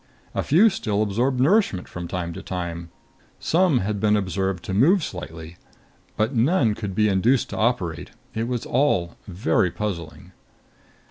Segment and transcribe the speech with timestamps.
[0.33, 2.89] A few still absorbed nourishment from time to time;
[3.39, 5.57] some had been observed to move slightly.
[6.17, 8.09] But none could be induced to operate.
[8.33, 10.31] It was all very puzzling!